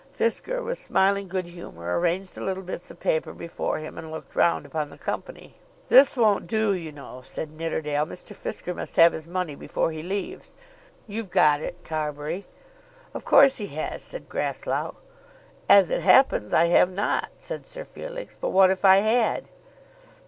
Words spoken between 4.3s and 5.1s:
round upon the